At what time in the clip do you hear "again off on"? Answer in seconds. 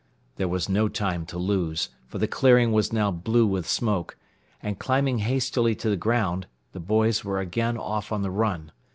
7.39-8.23